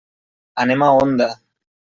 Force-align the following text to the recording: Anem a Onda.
Anem 0.63 0.85
a 0.87 0.89
Onda. 1.03 1.31